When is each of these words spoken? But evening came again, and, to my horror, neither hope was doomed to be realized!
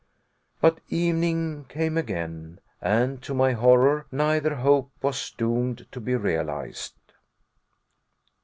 But 0.61 0.79
evening 0.89 1.65
came 1.69 1.95
again, 1.95 2.59
and, 2.81 3.21
to 3.21 3.35
my 3.35 3.51
horror, 3.51 4.07
neither 4.11 4.55
hope 4.55 4.89
was 5.03 5.29
doomed 5.29 5.85
to 5.91 5.99
be 6.01 6.15
realized! 6.15 6.95